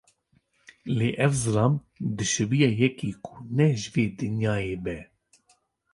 Lê 0.97 1.09
ev 1.25 1.31
zilam, 1.41 1.73
dişibiya 2.17 2.69
yekî 2.81 3.11
ku 3.25 3.33
ne 3.55 3.67
ji 3.79 3.89
vê 3.93 4.05
dinyayê 4.17 4.77
be. 4.83 4.97